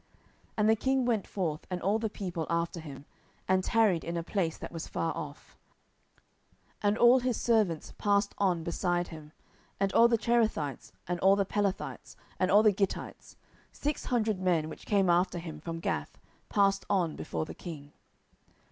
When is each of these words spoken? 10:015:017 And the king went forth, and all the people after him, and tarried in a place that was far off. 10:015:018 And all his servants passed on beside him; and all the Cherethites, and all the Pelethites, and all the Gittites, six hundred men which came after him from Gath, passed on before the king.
10:015:017 0.01 0.09
And 0.57 0.69
the 0.71 0.75
king 0.75 1.05
went 1.05 1.27
forth, 1.27 1.67
and 1.69 1.79
all 1.79 1.99
the 1.99 2.09
people 2.09 2.47
after 2.49 2.79
him, 2.79 3.05
and 3.47 3.63
tarried 3.63 4.03
in 4.03 4.17
a 4.17 4.23
place 4.23 4.57
that 4.57 4.71
was 4.71 4.87
far 4.87 5.15
off. 5.15 5.55
10:015:018 6.83 6.87
And 6.87 6.97
all 6.97 7.19
his 7.19 7.39
servants 7.39 7.93
passed 7.99 8.33
on 8.39 8.63
beside 8.63 9.09
him; 9.09 9.31
and 9.79 9.93
all 9.93 10.07
the 10.07 10.17
Cherethites, 10.17 10.91
and 11.07 11.19
all 11.19 11.35
the 11.35 11.45
Pelethites, 11.45 12.15
and 12.39 12.49
all 12.49 12.63
the 12.63 12.73
Gittites, 12.73 13.35
six 13.71 14.05
hundred 14.05 14.39
men 14.39 14.69
which 14.69 14.87
came 14.87 15.07
after 15.07 15.37
him 15.37 15.59
from 15.59 15.79
Gath, 15.79 16.17
passed 16.49 16.83
on 16.89 17.15
before 17.15 17.45
the 17.45 17.53
king. 17.53 17.91